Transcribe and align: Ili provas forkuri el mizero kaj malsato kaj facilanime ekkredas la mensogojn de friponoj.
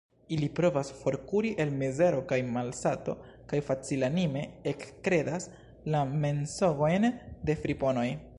Ili 0.35 0.47
provas 0.59 0.87
forkuri 1.01 1.51
el 1.65 1.73
mizero 1.81 2.21
kaj 2.31 2.39
malsato 2.55 3.15
kaj 3.53 3.61
facilanime 3.69 4.43
ekkredas 4.73 5.47
la 5.95 6.03
mensogojn 6.25 7.11
de 7.51 7.61
friponoj. 7.63 8.09